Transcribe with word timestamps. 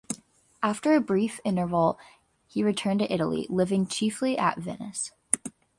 After 0.63 0.95
a 0.95 0.99
brief 0.99 1.39
interval 1.43 1.99
he 2.47 2.63
returned 2.63 3.01
to 3.01 3.13
Italy, 3.13 3.45
living 3.51 3.85
chiefly 3.85 4.35
at 4.35 4.57
Venice. 4.57 5.11